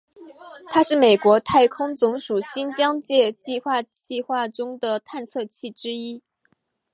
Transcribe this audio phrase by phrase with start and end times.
[0.67, 6.23] 它是美国太空总署新疆界计画计划中的探测器之一。